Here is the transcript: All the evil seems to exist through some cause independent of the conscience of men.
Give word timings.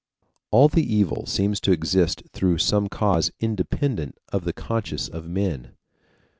All 0.49 0.67
the 0.67 0.81
evil 0.81 1.27
seems 1.27 1.59
to 1.61 1.71
exist 1.71 2.23
through 2.33 2.57
some 2.57 2.89
cause 2.89 3.29
independent 3.39 4.17
of 4.29 4.45
the 4.45 4.53
conscience 4.53 5.07
of 5.07 5.29
men. 5.29 5.73